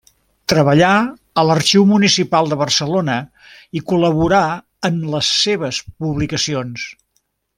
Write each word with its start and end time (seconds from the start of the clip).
Treballà 0.51 0.93
a 1.41 1.43
l'Arxiu 1.49 1.83
Municipal 1.89 2.49
de 2.53 2.57
Barcelona 2.61 3.17
i 3.81 3.83
col·laborà 3.93 4.41
en 4.91 4.97
les 5.17 5.31
seves 5.45 5.83
publicacions. 5.91 6.91